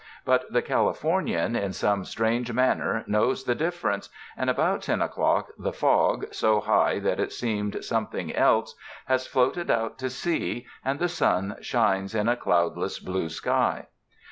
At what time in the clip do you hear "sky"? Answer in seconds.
13.29-13.89